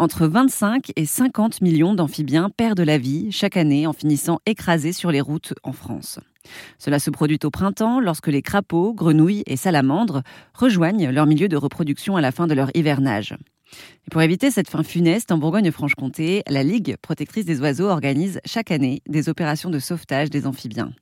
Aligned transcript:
Entre 0.00 0.26
25 0.26 0.92
et 0.96 1.04
50 1.04 1.60
millions 1.60 1.92
d'amphibiens 1.92 2.48
perdent 2.48 2.80
la 2.80 2.96
vie 2.96 3.30
chaque 3.32 3.58
année 3.58 3.86
en 3.86 3.92
finissant 3.92 4.40
écrasés 4.46 4.94
sur 4.94 5.10
les 5.10 5.20
routes 5.20 5.52
en 5.62 5.74
France. 5.74 6.18
Cela 6.78 6.98
se 6.98 7.10
produit 7.10 7.38
au 7.44 7.50
printemps 7.50 8.00
lorsque 8.00 8.28
les 8.28 8.40
crapauds, 8.40 8.94
grenouilles 8.94 9.42
et 9.44 9.58
salamandres 9.58 10.22
rejoignent 10.54 11.10
leur 11.10 11.26
milieu 11.26 11.48
de 11.48 11.56
reproduction 11.58 12.16
à 12.16 12.22
la 12.22 12.32
fin 12.32 12.46
de 12.46 12.54
leur 12.54 12.74
hivernage. 12.74 13.36
Pour 14.10 14.22
éviter 14.22 14.50
cette 14.50 14.70
fin 14.70 14.82
funeste, 14.82 15.32
en 15.32 15.36
Bourgogne-Franche-Comté, 15.36 16.44
la 16.48 16.62
Ligue 16.62 16.96
protectrice 17.02 17.44
des 17.44 17.60
oiseaux 17.60 17.90
organise 17.90 18.40
chaque 18.46 18.70
année 18.70 19.02
des 19.06 19.28
opérations 19.28 19.68
de 19.68 19.78
sauvetage 19.78 20.30
des 20.30 20.46
amphibiens. 20.46 20.94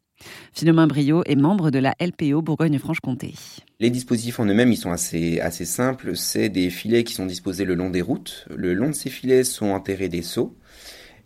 Philomène 0.53 0.89
Brio 0.89 1.23
est 1.27 1.37
membre 1.37 1.71
de 1.71 1.79
la 1.79 1.95
LPO 2.01 2.43
Bourgogne-Franche-Comté. 2.43 3.34
Les 3.80 3.91
dispositifs 3.91 4.41
en 4.41 4.46
eux-mêmes, 4.46 4.73
ils 4.73 4.77
sont 4.77 4.91
assez, 4.91 5.41
assez 5.41 5.64
simples. 5.64 6.16
C'est 6.16 6.48
des 6.48 6.71
filets 6.71 7.05
qui 7.05 7.14
sont 7.14 7.27
disposés 7.27 7.64
le 7.64 7.75
long 7.75 7.91
des 7.91 8.02
routes. 8.02 8.46
Le 8.55 8.75
long 8.75 8.89
de 8.89 8.95
ces 8.95 9.11
filets 9.11 9.45
sont 9.45 9.66
enterrés 9.66 10.09
des 10.09 10.23
seaux. 10.23 10.57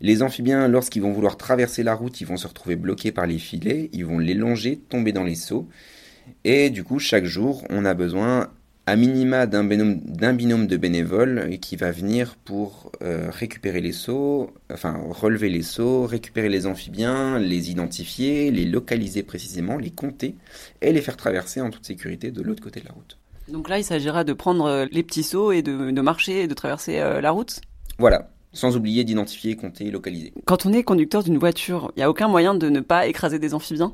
Les 0.01 0.21
amphibiens, 0.21 0.67
lorsqu'ils 0.67 1.01
vont 1.01 1.13
vouloir 1.13 1.37
traverser 1.37 1.81
la 1.81 1.95
route, 1.95 2.19
ils 2.21 2.27
vont 2.27 2.37
se 2.37 2.47
retrouver 2.47 2.75
bloqués 2.75 3.11
par 3.11 3.25
les 3.25 3.39
filets, 3.39 3.89
ils 3.93 4.05
vont 4.05 4.19
les 4.19 4.33
longer, 4.33 4.77
tomber 4.77 5.13
dans 5.13 5.23
les 5.23 5.35
seaux. 5.35 5.67
Et 6.43 6.69
du 6.69 6.83
coup, 6.83 6.99
chaque 6.99 7.25
jour, 7.25 7.63
on 7.69 7.85
a 7.85 7.93
besoin 7.93 8.49
à 8.85 8.95
minima 8.95 9.45
d'un 9.45 9.63
binôme, 9.63 10.67
de 10.67 10.77
bénévoles 10.77 11.57
qui 11.61 11.75
va 11.75 11.91
venir 11.91 12.35
pour 12.43 12.91
euh, 13.01 13.29
récupérer 13.29 13.79
les 13.79 13.93
seaux, 13.93 14.51
enfin 14.71 14.99
relever 15.09 15.49
les 15.49 15.61
seaux, 15.61 16.05
récupérer 16.05 16.49
les 16.49 16.65
amphibiens, 16.65 17.39
les 17.39 17.71
identifier, 17.71 18.51
les 18.51 18.65
localiser 18.65 19.23
précisément, 19.23 19.77
les 19.77 19.91
compter 19.91 20.35
et 20.81 20.91
les 20.91 21.01
faire 21.01 21.15
traverser 21.15 21.61
en 21.61 21.69
toute 21.69 21.85
sécurité 21.85 22.31
de 22.31 22.41
l'autre 22.41 22.61
côté 22.61 22.81
de 22.81 22.85
la 22.85 22.91
route. 22.91 23.17
Donc 23.47 23.69
là, 23.69 23.77
il 23.77 23.83
s'agira 23.83 24.23
de 24.23 24.33
prendre 24.33 24.65
euh, 24.65 24.85
les 24.91 25.03
petits 25.03 25.23
seaux 25.23 25.51
et 25.51 25.61
de, 25.61 26.01
marcher 26.01 26.43
et 26.43 26.47
de 26.47 26.53
traverser 26.53 26.99
euh, 26.99 27.21
la 27.21 27.31
route? 27.31 27.61
Voilà, 27.99 28.31
sans 28.51 28.75
oublier 28.75 29.03
d'identifier, 29.03 29.55
compter, 29.55 29.91
localiser. 29.91 30.33
Quand 30.45 30.65
on 30.65 30.73
est 30.73 30.83
conducteur 30.83 31.23
d'une 31.23 31.37
voiture, 31.37 31.91
il 31.95 31.99
n'y 31.99 32.03
a 32.03 32.09
aucun 32.09 32.27
moyen 32.27 32.53
de 32.53 32.69
ne 32.69 32.79
pas 32.79 33.07
écraser 33.07 33.39
des 33.39 33.53
amphibiens? 33.53 33.93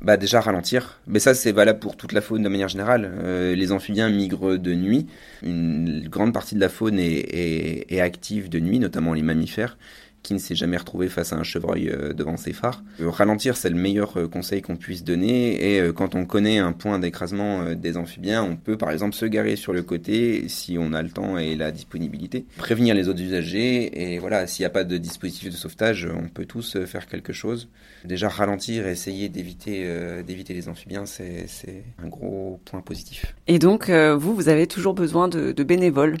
Bah 0.00 0.16
déjà 0.16 0.40
ralentir. 0.40 1.00
Mais 1.06 1.18
ça 1.18 1.34
c'est 1.34 1.52
valable 1.52 1.78
pour 1.78 1.96
toute 1.96 2.12
la 2.12 2.20
faune 2.20 2.42
de 2.42 2.48
manière 2.48 2.68
générale. 2.68 3.10
Euh, 3.22 3.54
les 3.54 3.72
amphibiens 3.72 4.08
migrent 4.08 4.56
de 4.56 4.74
nuit. 4.74 5.06
Une 5.42 6.08
grande 6.08 6.32
partie 6.32 6.54
de 6.54 6.60
la 6.60 6.68
faune 6.68 6.98
est, 6.98 7.92
est 7.92 8.00
active 8.00 8.48
de 8.48 8.60
nuit, 8.60 8.78
notamment 8.78 9.14
les 9.14 9.22
mammifères 9.22 9.76
qui 10.22 10.34
ne 10.34 10.38
s'est 10.40 10.56
jamais 10.56 10.76
retrouvé 10.76 11.08
face 11.08 11.32
à 11.32 11.36
un 11.36 11.44
chevreuil 11.44 11.88
euh, 11.88 12.12
devant 12.12 12.36
ses 12.36 12.52
phares. 12.52 12.82
Euh, 13.00 13.10
ralentir, 13.10 13.56
c'est 13.56 13.70
le 13.70 13.76
meilleur 13.76 14.16
euh, 14.16 14.26
conseil 14.26 14.60
qu'on 14.60 14.76
puisse 14.76 15.04
donner. 15.04 15.76
Et 15.76 15.92
quand 15.92 16.16
on 16.16 16.24
connaît 16.24 16.58
un 16.58 16.72
point 16.72 16.98
d'écrasement 16.98 17.74
des 17.74 17.96
amphibiens, 17.96 18.42
on 18.42 18.56
peut 18.56 18.76
par 18.76 18.90
exemple 18.90 19.14
se 19.14 19.24
garer 19.24 19.54
sur 19.54 19.72
le 19.72 19.82
côté 19.82 20.48
si 20.48 20.78
on 20.78 20.92
a 20.92 21.02
le 21.02 21.10
temps 21.10 21.38
et 21.38 21.54
la 21.54 21.70
disponibilité. 21.70 22.44
Prévenir 22.56 22.94
les 22.94 23.08
autres 23.08 23.20
usagers. 23.20 24.14
Et 24.14 24.18
voilà, 24.18 24.46
s'il 24.46 24.62
n'y 24.62 24.66
a 24.66 24.70
pas 24.70 24.84
de 24.84 24.96
dispositif 24.96 25.50
de 25.50 25.56
sauvetage, 25.56 26.08
on 26.12 26.28
peut 26.28 26.44
tous 26.44 26.76
faire 26.86 27.06
quelque 27.06 27.32
chose. 27.32 27.68
Déjà 28.04 28.28
ralentir 28.28 28.86
essayer 28.88 29.28
d'éviter 29.28 29.86
d'éviter 30.26 30.54
les 30.54 30.68
amphibiens, 30.68 31.06
c'est 31.06 31.84
un 32.02 32.08
gros 32.08 32.60
point 32.64 32.80
positif. 32.80 33.34
Et 33.46 33.58
donc, 33.58 33.90
vous, 33.90 34.34
vous 34.34 34.48
avez 34.48 34.66
toujours 34.66 34.94
besoin 34.94 35.28
de 35.28 35.62
bénévoles 35.62 36.18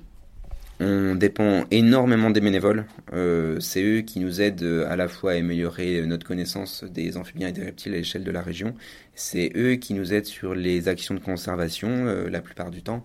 on 0.78 1.14
dépend 1.14 1.64
énormément 1.70 2.30
des 2.30 2.40
bénévoles. 2.40 2.86
Euh, 3.12 3.58
c'est 3.60 3.82
eux 3.82 4.00
qui 4.02 4.20
nous 4.20 4.42
aident 4.42 4.84
à 4.88 4.96
la 4.96 5.08
fois 5.08 5.32
à 5.32 5.34
améliorer 5.36 6.04
notre 6.06 6.26
connaissance 6.26 6.84
des 6.84 7.16
amphibiens 7.16 7.48
et 7.48 7.52
des 7.52 7.64
reptiles 7.64 7.94
à 7.94 7.96
l'échelle 7.96 8.24
de 8.24 8.30
la 8.30 8.42
région. 8.42 8.74
C'est 9.14 9.52
eux 9.56 9.76
qui 9.76 9.94
nous 9.94 10.12
aident 10.12 10.26
sur 10.26 10.54
les 10.54 10.88
actions 10.88 11.14
de 11.14 11.20
conservation 11.20 11.88
euh, 11.88 12.28
la 12.28 12.40
plupart 12.42 12.70
du 12.70 12.82
temps. 12.82 13.04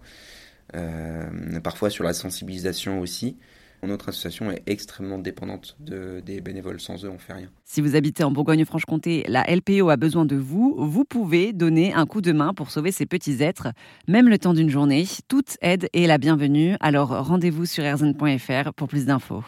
Euh, 0.75 1.59
parfois 1.63 1.89
sur 1.89 2.03
la 2.03 2.13
sensibilisation 2.13 2.99
aussi. 2.99 3.37
Notre 3.83 4.09
association 4.09 4.51
est 4.51 4.61
extrêmement 4.67 5.17
dépendante 5.17 5.75
des 5.79 6.41
bénévoles. 6.41 6.79
Sans 6.79 7.03
eux, 7.03 7.09
on 7.09 7.17
fait 7.17 7.33
rien. 7.33 7.49
Si 7.65 7.81
vous 7.81 7.95
habitez 7.95 8.23
en 8.23 8.31
Bourgogne-Franche-Comté, 8.31 9.25
la 9.27 9.43
LPO 9.43 9.89
a 9.89 9.97
besoin 9.97 10.25
de 10.25 10.35
vous. 10.35 10.75
Vous 10.77 11.03
pouvez 11.03 11.51
donner 11.53 11.93
un 11.93 12.05
coup 12.05 12.21
de 12.21 12.31
main 12.31 12.53
pour 12.53 12.69
sauver 12.71 12.91
ces 12.91 13.05
petits 13.05 13.41
êtres, 13.41 13.69
même 14.07 14.29
le 14.29 14.37
temps 14.37 14.53
d'une 14.53 14.69
journée. 14.69 15.05
Toute 15.27 15.57
aide 15.61 15.89
est 15.93 16.07
la 16.07 16.17
bienvenue. 16.17 16.75
Alors 16.79 17.09
rendez-vous 17.25 17.65
sur 17.65 17.83
erzen.fr 17.83 18.73
pour 18.75 18.87
plus 18.87 19.05
d'infos. 19.05 19.43